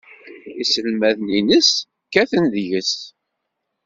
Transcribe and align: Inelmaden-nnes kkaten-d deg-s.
Inelmaden-nnes 0.61 1.69
kkaten-d 2.07 2.53
deg-s. 2.63 2.93